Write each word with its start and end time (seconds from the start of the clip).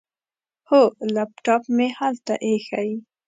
هو، 0.69 0.81
لیپټاپ 1.15 1.63
مې 1.75 1.87
هلته 1.99 2.33
ایښی. 2.45 2.91